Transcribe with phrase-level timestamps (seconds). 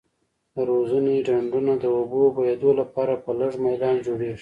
[0.55, 4.39] د روزنې ډنډونه د اوبو بهیدو لپاره په لږ میلان جوړیږي.